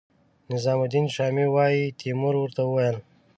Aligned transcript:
نظام 0.51 0.79
الدین 0.85 1.05
شامي 1.15 1.45
وايي 1.55 1.83
تیمور 1.99 2.33
ورته 2.39 2.61
وویل. 2.65 2.97